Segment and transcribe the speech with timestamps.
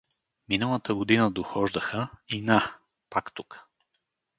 [0.49, 2.75] Миналата година дохождаха и на,
[3.09, 3.65] пак тука.